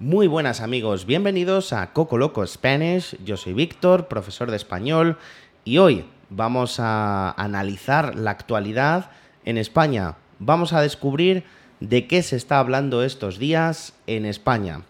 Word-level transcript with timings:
Muy 0.00 0.28
buenas 0.28 0.60
amigos, 0.60 1.06
bienvenidos 1.06 1.72
a 1.72 1.92
Coco 1.92 2.18
Loco 2.18 2.46
Spanish. 2.46 3.16
Yo 3.24 3.36
soy 3.36 3.52
Víctor, 3.52 4.06
profesor 4.06 4.48
de 4.48 4.56
español, 4.56 5.18
y 5.64 5.78
hoy 5.78 6.04
vamos 6.30 6.78
a 6.78 7.32
analizar 7.32 8.14
la 8.14 8.30
actualidad 8.30 9.10
en 9.44 9.58
España. 9.58 10.14
Vamos 10.38 10.72
a 10.72 10.82
descubrir 10.82 11.42
de 11.80 12.06
qué 12.06 12.22
se 12.22 12.36
está 12.36 12.60
hablando 12.60 13.02
estos 13.02 13.40
días 13.40 13.92
en 14.06 14.24
España. 14.24 14.82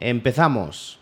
Empezamos. 0.00 1.00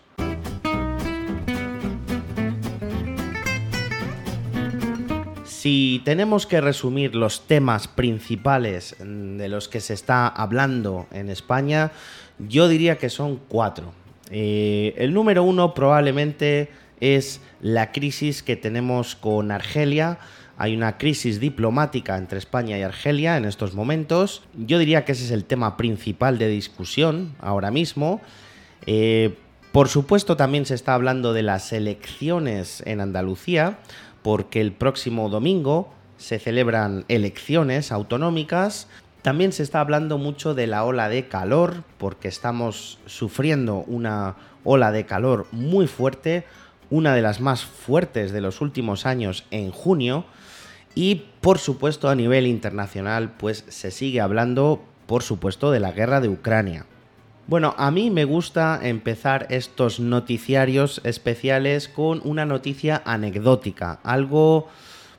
Si 5.64 6.02
tenemos 6.04 6.46
que 6.46 6.60
resumir 6.60 7.14
los 7.14 7.46
temas 7.46 7.88
principales 7.88 8.96
de 9.00 9.48
los 9.48 9.66
que 9.66 9.80
se 9.80 9.94
está 9.94 10.28
hablando 10.28 11.06
en 11.10 11.30
España, 11.30 11.90
yo 12.38 12.68
diría 12.68 12.98
que 12.98 13.08
son 13.08 13.40
cuatro. 13.48 13.94
Eh, 14.30 14.92
el 14.98 15.14
número 15.14 15.42
uno 15.42 15.72
probablemente 15.72 16.68
es 17.00 17.40
la 17.62 17.92
crisis 17.92 18.42
que 18.42 18.56
tenemos 18.56 19.16
con 19.16 19.50
Argelia. 19.50 20.18
Hay 20.58 20.76
una 20.76 20.98
crisis 20.98 21.40
diplomática 21.40 22.18
entre 22.18 22.36
España 22.36 22.76
y 22.76 22.82
Argelia 22.82 23.38
en 23.38 23.46
estos 23.46 23.72
momentos. 23.72 24.42
Yo 24.52 24.78
diría 24.78 25.06
que 25.06 25.12
ese 25.12 25.24
es 25.24 25.30
el 25.30 25.46
tema 25.46 25.78
principal 25.78 26.36
de 26.36 26.48
discusión 26.48 27.36
ahora 27.40 27.70
mismo. 27.70 28.20
Eh, 28.84 29.38
por 29.72 29.88
supuesto, 29.88 30.36
también 30.36 30.66
se 30.66 30.74
está 30.74 30.92
hablando 30.92 31.32
de 31.32 31.42
las 31.42 31.72
elecciones 31.72 32.82
en 32.84 33.00
Andalucía 33.00 33.78
porque 34.24 34.62
el 34.62 34.72
próximo 34.72 35.28
domingo 35.28 35.92
se 36.16 36.38
celebran 36.38 37.04
elecciones 37.08 37.92
autonómicas. 37.92 38.88
También 39.20 39.52
se 39.52 39.62
está 39.62 39.80
hablando 39.80 40.16
mucho 40.16 40.54
de 40.54 40.66
la 40.66 40.82
ola 40.86 41.10
de 41.10 41.28
calor, 41.28 41.84
porque 41.98 42.28
estamos 42.28 42.98
sufriendo 43.04 43.84
una 43.86 44.36
ola 44.64 44.92
de 44.92 45.04
calor 45.04 45.46
muy 45.52 45.86
fuerte, 45.86 46.46
una 46.88 47.14
de 47.14 47.20
las 47.20 47.42
más 47.42 47.66
fuertes 47.66 48.32
de 48.32 48.40
los 48.40 48.62
últimos 48.62 49.04
años 49.04 49.44
en 49.50 49.70
junio. 49.70 50.24
Y 50.94 51.26
por 51.42 51.58
supuesto 51.58 52.08
a 52.08 52.14
nivel 52.14 52.46
internacional, 52.46 53.34
pues 53.36 53.66
se 53.68 53.90
sigue 53.90 54.22
hablando, 54.22 54.82
por 55.04 55.22
supuesto, 55.22 55.70
de 55.70 55.80
la 55.80 55.92
guerra 55.92 56.22
de 56.22 56.30
Ucrania. 56.30 56.86
Bueno, 57.46 57.74
a 57.76 57.90
mí 57.90 58.10
me 58.10 58.24
gusta 58.24 58.80
empezar 58.82 59.46
estos 59.50 60.00
noticiarios 60.00 61.02
especiales 61.04 61.88
con 61.88 62.22
una 62.24 62.46
noticia 62.46 63.02
anecdótica, 63.04 64.00
algo 64.02 64.68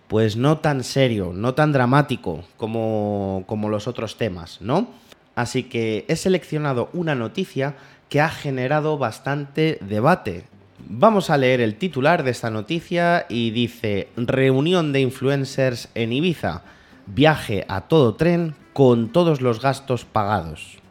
pues 0.07 0.35
no 0.35 0.57
tan 0.57 0.83
serio, 0.83 1.33
no 1.35 1.53
tan 1.53 1.71
dramático 1.71 2.43
como, 2.57 3.43
como 3.45 3.69
los 3.69 3.87
otros 3.87 4.17
temas, 4.17 4.59
¿no? 4.59 4.87
Así 5.35 5.63
que 5.63 6.05
he 6.07 6.15
seleccionado 6.15 6.89
una 6.93 7.13
noticia 7.13 7.75
que 8.09 8.21
ha 8.21 8.29
generado 8.29 8.97
bastante 8.97 9.77
debate. 9.81 10.45
Vamos 10.79 11.29
a 11.29 11.37
leer 11.37 11.61
el 11.61 11.75
titular 11.75 12.23
de 12.23 12.31
esta 12.31 12.49
noticia 12.49 13.27
y 13.29 13.51
dice, 13.51 14.09
reunión 14.15 14.93
de 14.93 15.01
influencers 15.01 15.89
en 15.93 16.11
Ibiza, 16.11 16.63
viaje 17.05 17.65
a 17.67 17.81
todo 17.81 18.15
tren 18.15 18.55
con 18.73 19.09
todos 19.09 19.41
los 19.41 19.61
gastos 19.61 20.05
pagados. 20.05 20.84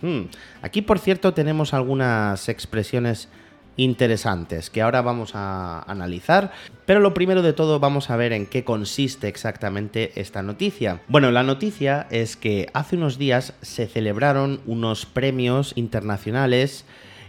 Hmm. 0.00 0.22
Aquí, 0.62 0.82
por 0.82 0.98
cierto, 0.98 1.34
tenemos 1.34 1.74
algunas 1.74 2.48
expresiones 2.48 3.28
interesantes 3.76 4.70
que 4.70 4.82
ahora 4.82 5.02
vamos 5.02 5.32
a 5.34 5.82
analizar, 5.82 6.52
pero 6.86 7.00
lo 7.00 7.14
primero 7.14 7.42
de 7.42 7.52
todo 7.52 7.78
vamos 7.78 8.10
a 8.10 8.16
ver 8.16 8.32
en 8.32 8.46
qué 8.46 8.64
consiste 8.64 9.28
exactamente 9.28 10.12
esta 10.16 10.42
noticia. 10.42 11.02
Bueno, 11.08 11.30
la 11.30 11.42
noticia 11.42 12.06
es 12.10 12.36
que 12.36 12.68
hace 12.72 12.96
unos 12.96 13.18
días 13.18 13.52
se 13.60 13.86
celebraron 13.86 14.60
unos 14.66 15.04
premios 15.06 15.72
internacionales 15.76 16.84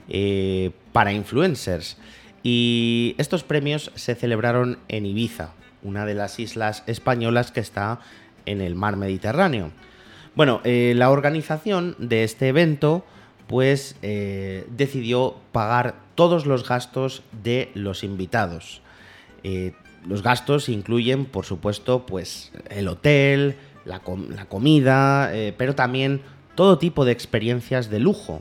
eh, 0.09 0.71
para 0.93 1.11
influencers 1.11 1.97
y 2.43 3.15
estos 3.17 3.43
premios 3.43 3.91
se 3.95 4.15
celebraron 4.15 4.79
en 4.87 5.05
Ibiza, 5.05 5.51
una 5.83 6.05
de 6.05 6.13
las 6.13 6.39
islas 6.39 6.83
españolas 6.87 7.51
que 7.51 7.59
está 7.59 7.99
en 8.45 8.61
el 8.61 8.75
mar 8.75 8.95
Mediterráneo. 8.95 9.71
Bueno, 10.37 10.61
eh, 10.65 10.93
la 10.95 11.09
organización 11.09 11.95
de 11.97 12.23
este 12.23 12.49
evento 12.49 13.03
pues 13.47 13.95
eh, 14.03 14.67
decidió 14.69 15.37
pagar 15.51 15.95
todos 16.13 16.45
los 16.45 16.69
gastos 16.69 17.23
de 17.31 17.71
los 17.73 18.03
invitados. 18.03 18.83
Eh, 19.43 19.73
los 20.05 20.21
gastos 20.21 20.69
incluyen, 20.69 21.25
por 21.25 21.45
supuesto, 21.45 22.05
pues 22.05 22.51
el 22.69 22.87
hotel, 22.87 23.55
la, 23.83 24.01
comida, 24.47 25.31
pero 25.57 25.73
también 25.73 26.21
todo 26.53 26.77
tipo 26.77 27.03
de 27.03 27.13
experiencias 27.13 27.89
de 27.89 27.99
lujo. 27.99 28.39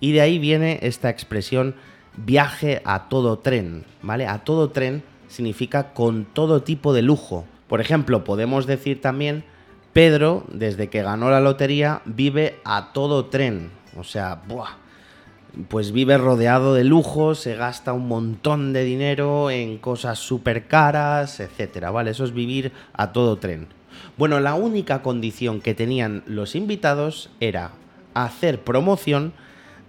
Y 0.00 0.12
de 0.12 0.20
ahí 0.20 0.38
viene 0.38 0.78
esta 0.82 1.08
expresión 1.08 1.74
viaje 2.18 2.82
a 2.84 3.08
todo 3.08 3.38
tren, 3.38 3.86
¿vale? 4.02 4.26
A 4.26 4.44
todo 4.44 4.72
tren 4.72 5.02
significa 5.28 5.94
con 5.94 6.26
todo 6.26 6.62
tipo 6.62 6.92
de 6.92 7.00
lujo. 7.00 7.46
Por 7.66 7.80
ejemplo, 7.80 8.24
podemos 8.24 8.66
decir 8.66 9.00
también 9.00 9.44
Pedro, 9.94 10.44
desde 10.52 10.90
que 10.90 11.02
ganó 11.02 11.30
la 11.30 11.40
lotería, 11.40 12.02
vive 12.04 12.58
a 12.64 12.92
todo 12.92 13.26
tren. 13.26 13.70
O 13.96 14.02
sea, 14.02 14.42
pues 15.68 15.92
vive 15.92 16.18
rodeado 16.18 16.74
de 16.74 16.82
lujo, 16.82 17.36
se 17.36 17.54
gasta 17.54 17.92
un 17.92 18.08
montón 18.08 18.72
de 18.72 18.82
dinero 18.82 19.50
en 19.50 19.78
cosas 19.78 20.18
súper 20.18 20.66
caras, 20.66 21.38
etcétera, 21.38 21.92
¿vale? 21.92 22.10
Eso 22.10 22.24
es 22.24 22.34
vivir 22.34 22.72
a 22.92 23.12
todo 23.12 23.38
tren. 23.38 23.68
Bueno, 24.18 24.40
la 24.40 24.54
única 24.54 25.00
condición 25.00 25.60
que 25.60 25.74
tenían 25.74 26.24
los 26.26 26.56
invitados 26.56 27.30
era 27.38 27.70
hacer 28.14 28.62
promoción 28.62 29.32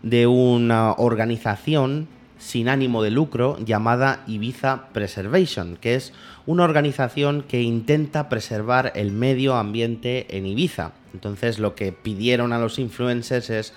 de 0.04 0.28
una 0.28 0.94
organización 0.94 2.08
sin 2.38 2.70
ánimo 2.70 3.02
de 3.02 3.12
lucro 3.12 3.58
llamada 3.64 4.24
Ibiza 4.28 4.88
Preservation, 4.94 5.78
que 5.78 5.96
es 5.96 6.14
una 6.46 6.64
organización 6.64 7.44
que 7.44 7.62
intenta 7.62 8.30
preservar 8.30 8.92
el 8.96 9.12
medio 9.12 9.56
ambiente 9.56 10.38
en 10.38 10.46
Ibiza. 10.46 10.92
Entonces 11.14 11.60
lo 11.60 11.76
que 11.76 11.92
pidieron 11.92 12.54
a 12.54 12.60
los 12.60 12.78
influencers 12.78 13.50
es, 13.50 13.74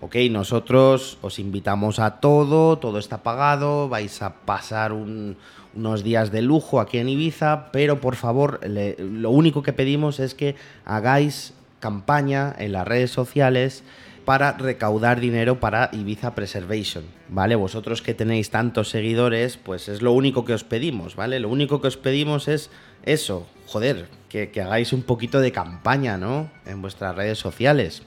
ok, 0.00 0.16
nosotros 0.30 1.18
os 1.22 1.38
invitamos 1.38 1.98
a 1.98 2.20
todo, 2.20 2.78
todo 2.78 2.98
está 2.98 3.22
pagado, 3.22 3.88
vais 3.88 4.20
a 4.22 4.34
pasar 4.34 4.92
unos 4.92 6.04
días 6.04 6.30
de 6.32 6.42
lujo 6.42 6.80
aquí 6.80 6.98
en 6.98 7.08
Ibiza, 7.08 7.70
pero 7.72 8.00
por 8.00 8.16
favor, 8.16 8.60
lo 8.66 9.30
único 9.30 9.62
que 9.62 9.72
pedimos 9.72 10.20
es 10.20 10.34
que 10.34 10.56
hagáis 10.84 11.54
campaña 11.80 12.54
en 12.58 12.72
las 12.72 12.86
redes 12.88 13.10
sociales 13.10 13.84
para 14.24 14.52
recaudar 14.52 15.20
dinero 15.20 15.60
para 15.60 15.90
Ibiza 15.92 16.34
Preservation, 16.34 17.04
¿vale? 17.28 17.56
Vosotros 17.56 18.02
que 18.02 18.14
tenéis 18.14 18.50
tantos 18.50 18.88
seguidores, 18.88 19.56
pues 19.56 19.88
es 19.88 20.02
lo 20.02 20.12
único 20.12 20.44
que 20.44 20.54
os 20.54 20.64
pedimos, 20.64 21.16
¿vale? 21.16 21.40
Lo 21.40 21.48
único 21.48 21.80
que 21.80 21.88
os 21.88 21.96
pedimos 21.96 22.48
es 22.48 22.70
eso, 23.04 23.46
joder, 23.66 24.08
que, 24.28 24.50
hagáis 24.60 24.92
un 24.92 25.02
poquito 25.02 25.40
de 25.40 25.52
campaña, 25.52 26.16
¿no? 26.16 26.50
En 26.66 26.80
vuestras 26.80 27.14
redes 27.14 27.38
sociales. 27.38 28.02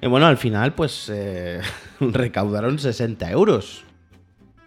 Y 0.00 0.06
bueno, 0.06 0.26
al 0.26 0.36
final, 0.36 0.74
pues 0.74 1.10
eh, 1.12 1.60
recaudaron 2.00 2.78
60 2.78 3.30
euros. 3.30 3.84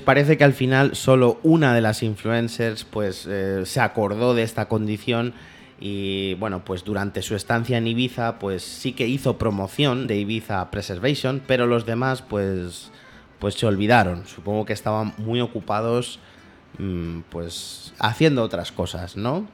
Parece 0.03 0.35
que 0.35 0.43
al 0.43 0.53
final 0.53 0.95
solo 0.95 1.39
una 1.43 1.75
de 1.75 1.81
las 1.81 2.01
influencers 2.01 2.85
pues 2.85 3.27
eh, 3.29 3.61
se 3.65 3.79
acordó 3.79 4.33
de 4.33 4.41
esta 4.41 4.67
condición 4.67 5.33
y 5.83 6.35
bueno, 6.35 6.63
pues 6.63 6.83
durante 6.83 7.23
su 7.23 7.35
estancia 7.35 7.79
en 7.79 7.87
Ibiza, 7.87 8.37
pues 8.37 8.61
sí 8.61 8.93
que 8.93 9.07
hizo 9.07 9.39
promoción 9.39 10.05
de 10.05 10.15
Ibiza 10.17 10.69
Preservation, 10.69 11.41
pero 11.47 11.65
los 11.65 11.87
demás 11.87 12.21
pues, 12.21 12.91
pues 13.39 13.55
se 13.55 13.65
olvidaron. 13.65 14.27
Supongo 14.27 14.63
que 14.63 14.73
estaban 14.73 15.15
muy 15.17 15.41
ocupados 15.41 16.19
mm, 16.77 17.21
pues 17.31 17.95
haciendo 17.97 18.43
otras 18.43 18.71
cosas, 18.71 19.17
¿no? 19.17 19.47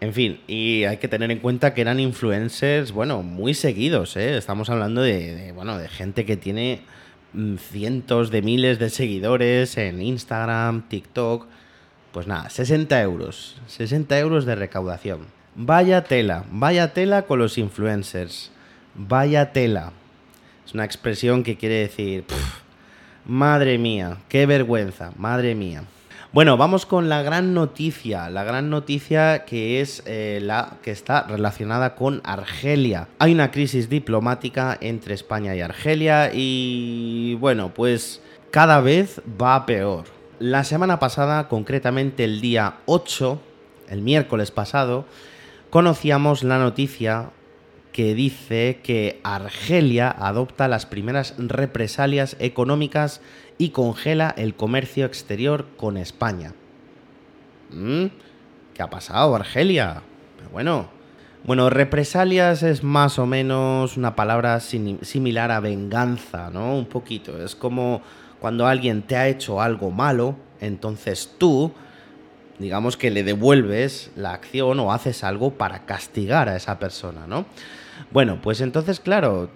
En 0.00 0.14
fin, 0.14 0.40
y 0.46 0.84
hay 0.84 0.96
que 0.96 1.08
tener 1.08 1.30
en 1.30 1.40
cuenta 1.40 1.74
que 1.74 1.82
eran 1.82 2.00
influencers, 2.00 2.90
bueno, 2.92 3.22
muy 3.22 3.52
seguidos, 3.52 4.16
¿eh? 4.16 4.38
Estamos 4.38 4.70
hablando 4.70 5.02
de, 5.02 5.52
bueno, 5.54 5.76
de 5.76 5.88
gente 5.88 6.24
que 6.24 6.38
tiene 6.38 6.80
mm, 7.34 7.56
cientos 7.56 8.30
de 8.30 8.40
miles 8.40 8.78
de 8.78 8.88
seguidores 8.88 9.76
en 9.76 10.00
Instagram, 10.00 10.88
TikTok 10.88 11.46
pues 12.12 12.26
nada, 12.26 12.50
60 12.50 13.00
euros. 13.02 13.56
60 13.66 14.18
euros 14.18 14.44
de 14.44 14.54
recaudación. 14.54 15.20
Vaya 15.54 16.04
tela, 16.04 16.44
vaya 16.50 16.92
tela 16.92 17.22
con 17.22 17.38
los 17.38 17.58
influencers. 17.58 18.50
Vaya 18.94 19.52
tela. 19.52 19.92
Es 20.66 20.74
una 20.74 20.84
expresión 20.84 21.42
que 21.42 21.56
quiere 21.56 21.76
decir, 21.76 22.24
madre 23.24 23.78
mía, 23.78 24.18
qué 24.28 24.46
vergüenza, 24.46 25.12
madre 25.16 25.54
mía. 25.54 25.84
Bueno, 26.30 26.58
vamos 26.58 26.84
con 26.84 27.08
la 27.08 27.22
gran 27.22 27.54
noticia, 27.54 28.28
la 28.28 28.44
gran 28.44 28.68
noticia 28.68 29.46
que 29.46 29.80
es 29.80 30.02
eh, 30.04 30.40
la 30.42 30.76
que 30.82 30.90
está 30.90 31.22
relacionada 31.22 31.94
con 31.94 32.20
Argelia. 32.22 33.08
Hay 33.18 33.32
una 33.32 33.50
crisis 33.50 33.88
diplomática 33.88 34.76
entre 34.80 35.14
España 35.14 35.56
y 35.56 35.62
Argelia 35.62 36.30
y 36.34 37.34
bueno, 37.36 37.72
pues 37.72 38.20
cada 38.50 38.82
vez 38.82 39.22
va 39.40 39.64
peor. 39.64 40.17
La 40.40 40.62
semana 40.62 41.00
pasada, 41.00 41.48
concretamente 41.48 42.22
el 42.22 42.40
día 42.40 42.76
8, 42.86 43.40
el 43.88 44.02
miércoles 44.02 44.52
pasado, 44.52 45.04
conocíamos 45.70 46.44
la 46.44 46.58
noticia 46.58 47.30
que 47.90 48.14
dice 48.14 48.78
que 48.84 49.20
Argelia 49.24 50.08
adopta 50.16 50.68
las 50.68 50.86
primeras 50.86 51.34
represalias 51.38 52.36
económicas 52.38 53.20
y 53.58 53.70
congela 53.70 54.32
el 54.36 54.54
comercio 54.54 55.06
exterior 55.06 55.66
con 55.76 55.96
España. 55.96 56.54
¿Mm? 57.70 58.06
¿Qué 58.74 58.82
ha 58.82 58.90
pasado, 58.90 59.34
Argelia? 59.34 60.02
Pero 60.36 60.50
bueno. 60.50 60.97
Bueno, 61.48 61.70
represalias 61.70 62.62
es 62.62 62.84
más 62.84 63.18
o 63.18 63.24
menos 63.24 63.96
una 63.96 64.14
palabra 64.14 64.60
similar 64.60 65.50
a 65.50 65.60
venganza, 65.60 66.50
¿no? 66.50 66.76
Un 66.76 66.84
poquito. 66.84 67.42
Es 67.42 67.54
como 67.54 68.02
cuando 68.38 68.66
alguien 68.66 69.00
te 69.00 69.16
ha 69.16 69.28
hecho 69.28 69.62
algo 69.62 69.90
malo, 69.90 70.36
entonces 70.60 71.36
tú, 71.38 71.72
digamos 72.58 72.98
que 72.98 73.10
le 73.10 73.24
devuelves 73.24 74.10
la 74.14 74.34
acción 74.34 74.78
o 74.78 74.92
haces 74.92 75.24
algo 75.24 75.54
para 75.54 75.86
castigar 75.86 76.50
a 76.50 76.56
esa 76.56 76.78
persona, 76.78 77.26
¿no? 77.26 77.46
Bueno, 78.10 78.40
pues 78.42 78.60
entonces, 78.60 79.00
claro, 79.00 79.48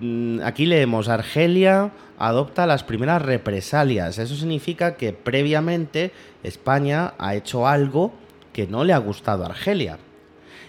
mm, 0.00 0.40
aquí 0.42 0.66
leemos 0.66 1.08
Argelia 1.08 1.92
adopta 2.18 2.66
las 2.66 2.82
primeras 2.82 3.22
represalias. 3.22 4.18
Eso 4.18 4.34
significa 4.34 4.96
que 4.96 5.12
previamente 5.12 6.10
España 6.42 7.14
ha 7.18 7.36
hecho 7.36 7.68
algo 7.68 8.12
que 8.52 8.66
no 8.66 8.82
le 8.82 8.92
ha 8.92 8.98
gustado 8.98 9.44
a 9.44 9.50
Argelia. 9.50 9.96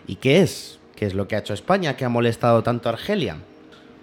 ¿Y 0.07 0.15
qué 0.15 0.41
es? 0.41 0.79
¿Qué 0.95 1.05
es 1.05 1.13
lo 1.13 1.27
que 1.27 1.35
ha 1.35 1.39
hecho 1.39 1.53
España 1.53 1.95
que 1.95 2.05
ha 2.05 2.09
molestado 2.09 2.63
tanto 2.63 2.89
a 2.89 2.93
Argelia? 2.93 3.37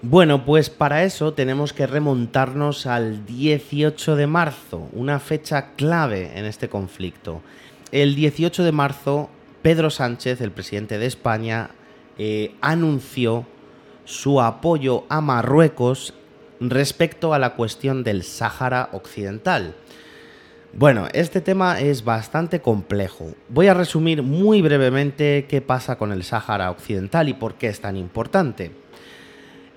Bueno, 0.02 0.44
pues 0.44 0.70
para 0.70 1.02
eso 1.02 1.32
tenemos 1.32 1.72
que 1.72 1.86
remontarnos 1.86 2.86
al 2.86 3.26
18 3.26 4.14
de 4.14 4.26
marzo, 4.28 4.88
una 4.92 5.18
fecha 5.18 5.72
clave 5.74 6.38
en 6.38 6.44
este 6.44 6.68
conflicto. 6.68 7.42
El 7.90 8.14
18 8.14 8.62
de 8.62 8.70
marzo, 8.70 9.28
Pedro 9.62 9.90
Sánchez, 9.90 10.40
el 10.40 10.52
presidente 10.52 10.98
de 10.98 11.06
España, 11.06 11.70
eh, 12.16 12.54
anunció 12.60 13.44
su 14.04 14.40
apoyo 14.40 15.04
a 15.08 15.20
Marruecos 15.20 16.14
respecto 16.60 17.34
a 17.34 17.38
la 17.38 17.54
cuestión 17.54 18.04
del 18.04 18.22
Sáhara 18.22 18.90
Occidental. 18.92 19.74
Bueno, 20.74 21.08
este 21.14 21.40
tema 21.40 21.80
es 21.80 22.04
bastante 22.04 22.60
complejo. 22.60 23.32
Voy 23.48 23.68
a 23.68 23.74
resumir 23.74 24.22
muy 24.22 24.60
brevemente 24.60 25.46
qué 25.48 25.62
pasa 25.62 25.96
con 25.96 26.12
el 26.12 26.22
Sáhara 26.22 26.70
Occidental 26.70 27.28
y 27.28 27.34
por 27.34 27.54
qué 27.54 27.68
es 27.68 27.80
tan 27.80 27.96
importante. 27.96 28.72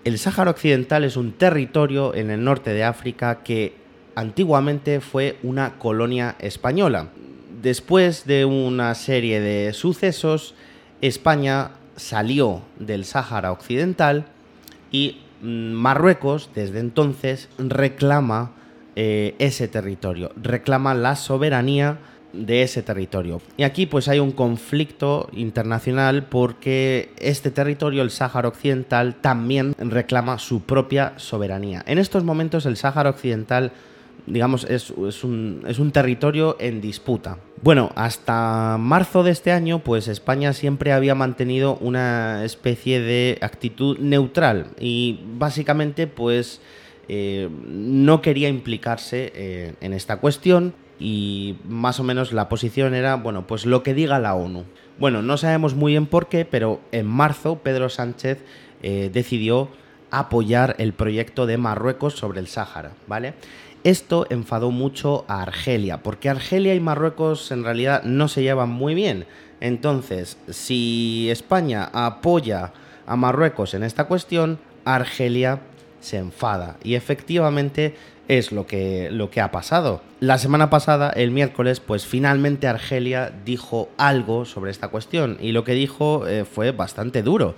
El 0.03 0.19
Sáhara 0.19 0.51
Occidental 0.51 1.05
es 1.05 1.15
un 1.15 1.31
territorio 1.31 2.13
en 2.13 2.29
el 2.29 2.43
norte 2.43 2.73
de 2.73 2.83
África 2.83 3.41
que 3.41 3.73
antiguamente 4.15 4.99
fue 4.99 5.37
una 5.43 5.79
colonia 5.79 6.35
española. 6.39 7.07
Después 7.61 8.25
de 8.25 8.43
una 8.43 8.93
serie 8.93 9.39
de 9.39 9.71
sucesos, 9.73 10.55
España 10.99 11.71
salió 11.95 12.63
del 12.77 13.05
Sáhara 13.05 13.53
Occidental 13.53 14.25
y 14.91 15.21
mm, 15.41 15.71
Marruecos 15.71 16.49
desde 16.53 16.79
entonces 16.79 17.47
reclama 17.57 18.51
eh, 18.95 19.35
ese 19.39 19.67
territorio, 19.67 20.31
reclama 20.41 20.93
la 20.93 21.15
soberanía 21.15 21.97
de 22.33 22.63
ese 22.63 22.81
territorio. 22.81 23.41
Y 23.57 23.63
aquí 23.63 23.85
pues 23.85 24.07
hay 24.07 24.19
un 24.19 24.31
conflicto 24.31 25.29
internacional 25.33 26.23
porque 26.23 27.11
este 27.17 27.51
territorio, 27.51 28.01
el 28.01 28.11
Sáhara 28.11 28.47
Occidental, 28.47 29.15
también 29.15 29.75
reclama 29.77 30.39
su 30.39 30.61
propia 30.61 31.13
soberanía. 31.17 31.83
En 31.85 31.97
estos 31.97 32.23
momentos 32.23 32.65
el 32.65 32.77
Sáhara 32.77 33.09
Occidental 33.09 33.71
digamos, 34.27 34.65
es, 34.65 34.91
un, 34.91 35.63
es, 35.67 35.79
un, 35.79 35.91
territorio 35.91 36.55
en 36.59 36.79
disputa. 36.79 37.37
Bueno, 37.63 37.91
hasta 37.95 38.77
marzo 38.79 39.23
de 39.23 39.31
este 39.31 39.51
año, 39.51 39.79
pues 39.79 40.07
España 40.07 40.53
siempre 40.53 40.91
había 40.91 41.15
mantenido 41.15 41.77
una 41.77 42.45
especie 42.45 43.01
de 43.01 43.39
actitud 43.41 43.97
neutral 43.99 44.67
y 44.79 45.19
básicamente, 45.37 46.07
pues 46.07 46.61
eh, 47.13 47.49
no 47.67 48.21
quería 48.21 48.47
implicarse 48.47 49.33
eh, 49.35 49.73
en 49.81 49.91
esta 49.91 50.21
cuestión 50.21 50.73
y 50.97 51.57
más 51.65 51.99
o 51.99 52.05
menos 52.05 52.31
la 52.31 52.47
posición 52.47 52.93
era, 52.93 53.15
bueno, 53.15 53.47
pues 53.47 53.65
lo 53.65 53.83
que 53.83 53.93
diga 53.93 54.17
la 54.17 54.33
ONU. 54.33 54.63
Bueno, 54.97 55.21
no 55.21 55.35
sabemos 55.35 55.75
muy 55.75 55.91
bien 55.91 56.05
por 56.05 56.29
qué, 56.29 56.45
pero 56.45 56.79
en 56.93 57.07
marzo 57.07 57.57
Pedro 57.57 57.89
Sánchez 57.89 58.45
eh, 58.81 59.09
decidió 59.11 59.67
apoyar 60.09 60.75
el 60.77 60.93
proyecto 60.93 61.47
de 61.47 61.57
Marruecos 61.57 62.13
sobre 62.13 62.39
el 62.39 62.47
Sáhara, 62.47 62.93
¿vale? 63.07 63.33
Esto 63.83 64.25
enfadó 64.29 64.71
mucho 64.71 65.25
a 65.27 65.41
Argelia, 65.41 66.03
porque 66.03 66.29
Argelia 66.29 66.75
y 66.75 66.79
Marruecos 66.79 67.51
en 67.51 67.65
realidad 67.65 68.03
no 68.03 68.29
se 68.29 68.41
llevan 68.41 68.69
muy 68.69 68.95
bien. 68.95 69.25
Entonces, 69.59 70.37
si 70.47 71.27
España 71.29 71.89
apoya 71.91 72.71
a 73.05 73.17
Marruecos 73.17 73.73
en 73.73 73.83
esta 73.83 74.05
cuestión, 74.05 74.59
Argelia 74.85 75.59
se 76.01 76.17
enfada. 76.17 76.77
Y 76.83 76.95
efectivamente 76.95 77.95
es 78.27 78.51
lo 78.51 78.67
que, 78.67 79.09
lo 79.11 79.29
que 79.29 79.41
ha 79.41 79.51
pasado. 79.51 80.01
La 80.19 80.37
semana 80.37 80.69
pasada, 80.69 81.09
el 81.09 81.31
miércoles, 81.31 81.79
pues 81.79 82.05
finalmente 82.05 82.67
Argelia 82.67 83.31
dijo 83.45 83.89
algo 83.97 84.45
sobre 84.45 84.71
esta 84.71 84.89
cuestión 84.89 85.37
y 85.39 85.51
lo 85.51 85.63
que 85.63 85.73
dijo 85.73 86.27
eh, 86.27 86.45
fue 86.45 86.71
bastante 86.71 87.23
duro. 87.23 87.55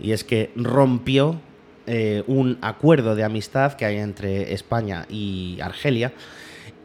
Y 0.00 0.12
es 0.12 0.24
que 0.24 0.50
rompió 0.56 1.40
eh, 1.86 2.24
un 2.26 2.58
acuerdo 2.60 3.14
de 3.14 3.24
amistad 3.24 3.74
que 3.74 3.84
hay 3.84 3.96
entre 3.96 4.52
España 4.52 5.06
y 5.08 5.58
Argelia. 5.60 6.12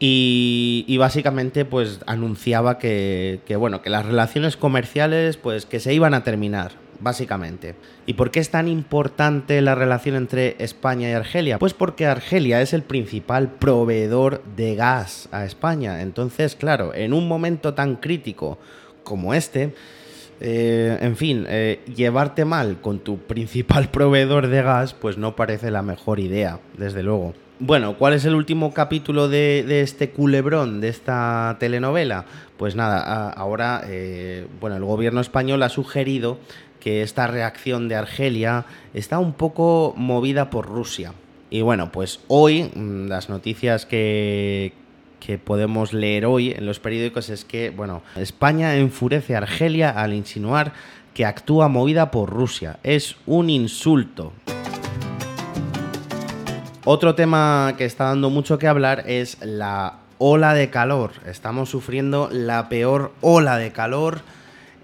Y, 0.04 0.96
básicamente 0.98 1.64
pues 1.64 2.00
anunciaba 2.06 2.78
que, 2.78 3.40
que, 3.46 3.54
bueno 3.54 3.82
que 3.82 3.90
las 3.90 4.04
relaciones 4.04 4.56
comerciales 4.56 5.36
pues 5.36 5.64
que 5.64 5.78
se 5.78 5.94
iban 5.94 6.12
a 6.14 6.24
terminar 6.24 6.81
básicamente. 7.02 7.74
¿Y 8.06 8.14
por 8.14 8.30
qué 8.30 8.40
es 8.40 8.50
tan 8.50 8.68
importante 8.68 9.60
la 9.60 9.74
relación 9.74 10.16
entre 10.16 10.56
España 10.58 11.10
y 11.10 11.12
Argelia? 11.12 11.58
Pues 11.58 11.74
porque 11.74 12.06
Argelia 12.06 12.62
es 12.62 12.72
el 12.72 12.82
principal 12.82 13.50
proveedor 13.50 14.42
de 14.56 14.74
gas 14.74 15.28
a 15.32 15.44
España. 15.44 16.02
Entonces, 16.02 16.54
claro, 16.54 16.94
en 16.94 17.12
un 17.12 17.28
momento 17.28 17.74
tan 17.74 17.96
crítico 17.96 18.58
como 19.02 19.34
este, 19.34 19.74
eh, 20.40 20.98
en 21.00 21.16
fin, 21.16 21.44
eh, 21.48 21.80
llevarte 21.94 22.44
mal 22.44 22.80
con 22.80 23.00
tu 23.00 23.18
principal 23.18 23.88
proveedor 23.92 24.48
de 24.48 24.62
gas, 24.62 24.94
pues 24.94 25.18
no 25.18 25.36
parece 25.36 25.70
la 25.70 25.82
mejor 25.82 26.20
idea, 26.20 26.60
desde 26.76 27.02
luego. 27.02 27.34
Bueno, 27.64 27.96
¿cuál 27.96 28.14
es 28.14 28.24
el 28.24 28.34
último 28.34 28.74
capítulo 28.74 29.28
de, 29.28 29.82
este 29.82 30.10
culebrón, 30.10 30.80
de 30.80 30.88
esta 30.88 31.58
telenovela? 31.60 32.24
Pues 32.56 32.74
nada, 32.74 33.30
ahora, 33.30 33.84
eh, 33.86 34.48
bueno, 34.60 34.74
el 34.74 34.84
gobierno 34.84 35.20
español 35.20 35.62
ha 35.62 35.68
sugerido 35.68 36.38
que 36.82 37.02
esta 37.02 37.28
reacción 37.28 37.88
de 37.88 37.94
Argelia 37.94 38.66
está 38.92 39.20
un 39.20 39.34
poco 39.34 39.94
movida 39.96 40.50
por 40.50 40.66
Rusia. 40.66 41.12
Y 41.48 41.60
bueno, 41.60 41.92
pues 41.92 42.18
hoy 42.26 42.72
mm, 42.74 43.06
las 43.06 43.28
noticias 43.28 43.86
que, 43.86 44.72
que 45.20 45.38
podemos 45.38 45.92
leer 45.92 46.26
hoy 46.26 46.50
en 46.50 46.66
los 46.66 46.80
periódicos 46.80 47.30
es 47.30 47.44
que, 47.44 47.70
bueno, 47.70 48.02
España 48.16 48.74
enfurece 48.74 49.36
a 49.36 49.38
Argelia 49.38 49.90
al 49.90 50.12
insinuar 50.12 50.72
que 51.14 51.24
actúa 51.24 51.68
movida 51.68 52.10
por 52.10 52.30
Rusia. 52.30 52.80
Es 52.82 53.14
un 53.26 53.48
insulto. 53.48 54.32
Otro 56.84 57.14
tema 57.14 57.74
que 57.78 57.84
está 57.84 58.06
dando 58.06 58.28
mucho 58.28 58.58
que 58.58 58.66
hablar 58.66 59.04
es 59.06 59.38
la 59.40 59.98
ola 60.18 60.52
de 60.52 60.68
calor. 60.68 61.12
Estamos 61.26 61.70
sufriendo 61.70 62.28
la 62.32 62.68
peor 62.68 63.12
ola 63.20 63.56
de 63.56 63.70
calor 63.70 64.22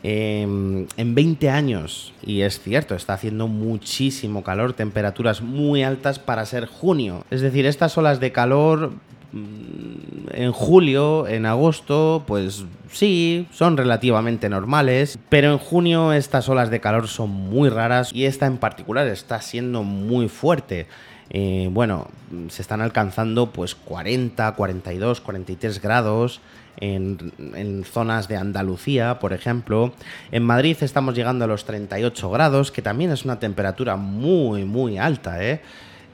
Em, 0.02 0.86
en 0.96 1.14
20 1.14 1.50
años. 1.50 2.12
Y 2.22 2.42
es 2.42 2.60
cierto, 2.60 2.94
está 2.94 3.14
haciendo 3.14 3.48
muchísimo 3.48 4.44
calor, 4.44 4.72
temperaturas 4.72 5.42
muy 5.42 5.82
altas 5.82 6.18
para 6.18 6.46
ser 6.46 6.66
junio. 6.66 7.24
Es 7.30 7.40
decir, 7.40 7.66
estas 7.66 7.98
olas 7.98 8.20
de 8.20 8.30
calor 8.30 8.92
mm, 9.32 10.28
en 10.34 10.52
julio, 10.52 11.26
en 11.26 11.46
agosto, 11.46 12.22
pues 12.28 12.64
sí, 12.92 13.48
son 13.50 13.76
relativamente 13.76 14.48
normales, 14.48 15.18
pero 15.28 15.50
en 15.50 15.58
junio 15.58 16.12
estas 16.12 16.48
olas 16.48 16.70
de 16.70 16.80
calor 16.80 17.08
son 17.08 17.30
muy 17.30 17.68
raras 17.68 18.12
y 18.14 18.26
esta 18.26 18.46
en 18.46 18.58
particular 18.58 19.08
está 19.08 19.40
siendo 19.40 19.82
muy 19.82 20.28
fuerte. 20.28 20.86
Eh, 21.30 21.68
bueno, 21.70 22.08
se 22.48 22.62
están 22.62 22.80
alcanzando 22.80 23.50
pues 23.52 23.74
40, 23.74 24.54
42, 24.54 25.20
43 25.20 25.82
grados 25.82 26.40
en, 26.80 27.84
zonas 27.84 28.28
de 28.28 28.36
Andalucía, 28.36 29.18
por 29.18 29.32
ejemplo. 29.32 29.92
En 30.30 30.44
Madrid 30.44 30.76
estamos 30.80 31.14
llegando 31.14 31.44
a 31.44 31.48
los 31.48 31.64
38 31.64 32.30
grados, 32.30 32.72
que 32.72 32.82
también 32.82 33.10
es 33.10 33.24
una 33.24 33.38
temperatura 33.38 33.96
muy, 33.96 34.64
muy 34.64 34.98
alta, 34.98 35.42
¿eh? 35.44 35.60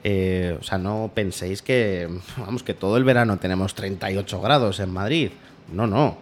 ¿eh? 0.03 0.57
o 0.59 0.63
sea, 0.63 0.77
no 0.77 1.11
penséis 1.13 1.61
que, 1.61 2.09
vamos, 2.37 2.63
que 2.63 2.73
todo 2.73 2.97
el 2.97 3.03
verano 3.03 3.37
tenemos 3.37 3.75
38 3.75 4.41
grados 4.41 4.79
en 4.79 4.91
Madrid. 4.91 5.31
No, 5.71 5.87
no. 5.87 6.17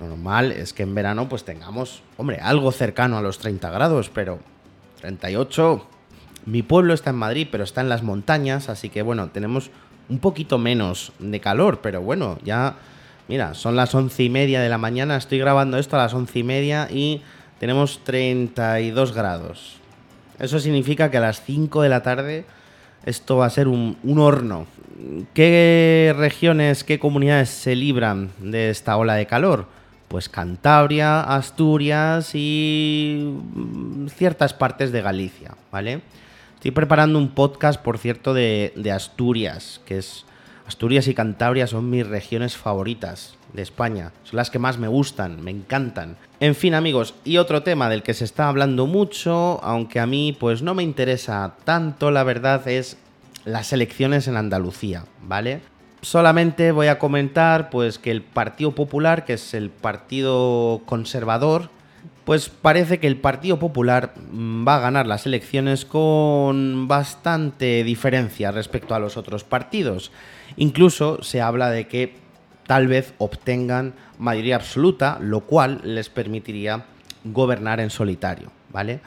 Lo 0.00 0.06
normal 0.06 0.52
es 0.52 0.72
que 0.72 0.84
en 0.84 0.94
verano 0.94 1.28
pues 1.28 1.44
tengamos, 1.44 2.02
hombre, 2.16 2.38
algo 2.40 2.70
cercano 2.70 3.18
a 3.18 3.22
los 3.22 3.38
30 3.38 3.68
grados, 3.70 4.10
pero 4.10 4.38
38... 5.00 5.86
Mi 6.46 6.62
pueblo 6.62 6.94
está 6.94 7.10
en 7.10 7.16
Madrid, 7.16 7.48
pero 7.50 7.64
está 7.64 7.80
en 7.80 7.88
las 7.88 8.02
montañas, 8.02 8.68
así 8.68 8.88
que 8.88 9.02
bueno, 9.02 9.28
tenemos 9.28 9.70
un 10.08 10.18
poquito 10.18 10.58
menos 10.58 11.12
de 11.18 11.40
calor, 11.40 11.80
pero 11.82 12.00
bueno, 12.00 12.38
ya 12.42 12.76
Mira, 13.28 13.52
son 13.52 13.76
las 13.76 13.94
once 13.94 14.22
y 14.22 14.30
media 14.30 14.62
de 14.62 14.70
la 14.70 14.78
mañana, 14.78 15.18
estoy 15.18 15.38
grabando 15.38 15.76
esto 15.76 15.96
a 15.96 15.98
las 15.98 16.14
once 16.14 16.38
y 16.38 16.42
media 16.42 16.88
y 16.90 17.20
tenemos 17.60 18.00
32 18.02 19.14
grados. 19.14 19.76
Eso 20.38 20.58
significa 20.58 21.10
que 21.10 21.18
a 21.18 21.20
las 21.20 21.42
5 21.42 21.82
de 21.82 21.88
la 21.90 22.02
tarde 22.02 22.46
esto 23.04 23.36
va 23.36 23.44
a 23.44 23.50
ser 23.50 23.68
un, 23.68 23.98
horno. 24.18 24.66
¿Qué 25.34 26.14
regiones, 26.16 26.84
qué 26.84 26.98
comunidades 26.98 27.50
se 27.50 27.76
libran 27.76 28.30
de 28.38 28.70
esta 28.70 28.96
ola 28.96 29.14
de 29.14 29.26
calor? 29.26 29.66
Pues 30.08 30.30
Cantabria, 30.30 31.20
Asturias 31.20 32.30
y 32.32 33.30
mm, 33.30 34.06
ciertas 34.06 34.54
partes 34.54 34.90
de 34.90 35.02
Galicia, 35.02 35.54
¿vale? 35.70 36.00
Estoy 36.58 36.72
preparando 36.72 37.20
un 37.20 37.28
podcast, 37.28 37.80
por 37.80 37.98
cierto, 37.98 38.34
de, 38.34 38.92
Asturias, 38.92 39.80
que 39.86 39.98
es 39.98 40.24
Asturias 40.66 41.06
y 41.06 41.14
Cantabria 41.14 41.68
son 41.68 41.88
mis 41.88 42.04
regiones 42.04 42.56
favoritas 42.56 43.36
de 43.52 43.62
España. 43.62 44.10
Son 44.24 44.38
las 44.38 44.50
que 44.50 44.58
más 44.58 44.76
me 44.76 44.88
gustan, 44.88 45.40
me 45.40 45.52
encantan. 45.52 46.16
En 46.40 46.56
fin, 46.56 46.74
amigos, 46.74 47.14
y 47.24 47.36
otro 47.36 47.62
tema 47.62 47.88
del 47.88 48.02
que 48.02 48.12
se 48.12 48.24
está 48.24 48.48
hablando 48.48 48.88
mucho, 48.88 49.62
aunque 49.62 50.00
a 50.00 50.06
mí 50.06 50.36
pues 50.36 50.60
no 50.60 50.74
me 50.74 50.82
interesa 50.82 51.54
tanto, 51.62 52.10
la 52.10 52.24
verdad, 52.24 52.66
es 52.66 52.96
las 53.44 53.72
elecciones 53.72 54.26
en 54.26 54.36
Andalucía, 54.36 55.04
¿vale? 55.22 55.60
Solamente 56.00 56.72
voy 56.72 56.88
a 56.88 56.98
comentar 56.98 57.70
pues 57.70 58.00
que 58.00 58.10
el 58.10 58.22
Partido 58.22 58.72
Popular, 58.72 59.24
que 59.24 59.34
es 59.34 59.54
el 59.54 59.70
partido 59.70 60.82
conservador, 60.86 61.70
pues 62.28 62.50
parece 62.50 63.00
que 63.00 63.06
el 63.06 63.16
Partido 63.16 63.58
Popular 63.58 64.12
mm, 64.30 64.68
va 64.68 64.76
a 64.76 64.80
ganar 64.80 65.06
las 65.06 65.24
elecciones 65.24 65.86
con 65.86 66.86
bastante 66.86 67.82
diferencia 67.84 68.50
respecto 68.50 68.94
a 68.94 68.98
los 68.98 69.16
otros 69.16 69.44
partidos. 69.44 70.12
Incluso 70.58 71.22
se 71.22 71.40
habla 71.40 71.70
de 71.70 71.86
que 71.88 72.16
tal 72.66 72.86
vez 72.86 73.14
obtengan 73.16 73.94
mayoría 74.18 74.56
absoluta, 74.56 75.16
lo 75.22 75.40
cual 75.46 75.80
les 75.84 76.10
permitiría 76.10 76.84
gobernar 77.24 77.80
en 77.80 77.88
solitario, 77.88 78.52
¿vale? 78.70 79.00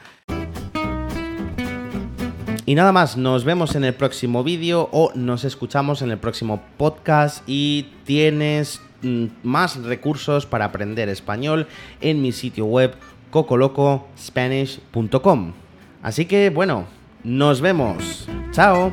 Y 2.66 2.74
nada 2.74 2.90
más, 2.90 3.16
nos 3.16 3.44
vemos 3.44 3.76
en 3.76 3.84
el 3.84 3.94
próximo 3.94 4.42
vídeo 4.42 4.88
o 4.90 5.12
nos 5.14 5.44
escuchamos 5.44 6.02
en 6.02 6.10
el 6.10 6.18
próximo 6.18 6.60
podcast 6.76 7.44
y 7.46 7.86
tienes 8.04 8.80
mm, 9.02 9.26
más 9.44 9.76
recursos 9.82 10.44
para 10.46 10.64
aprender 10.64 11.08
español 11.08 11.68
en 12.00 12.20
mi 12.20 12.32
sitio 12.32 12.64
web 12.66 12.96
cocolocospanish.com. 13.32 15.52
Así 16.02 16.26
que 16.26 16.50
bueno, 16.50 16.86
nos 17.24 17.60
vemos. 17.60 18.28
Chao. 18.52 18.92